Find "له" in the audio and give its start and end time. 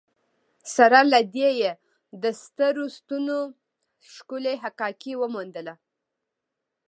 1.11-1.19